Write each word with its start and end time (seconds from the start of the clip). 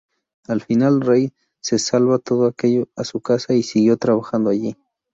Al 0.47 0.61
final, 0.61 0.99
Ray 1.01 1.31
se 1.59 1.77
llevó 1.77 2.17
todo 2.17 2.47
aquello 2.47 2.87
a 2.95 3.03
su 3.03 3.21
casa 3.21 3.53
y 3.53 3.61
siguió 3.61 3.97
trabajando 3.97 4.49
allí. 4.49 4.75